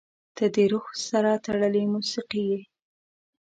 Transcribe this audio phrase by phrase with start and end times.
[0.35, 2.61] •ته د روح سره تړلې موسیقي یې.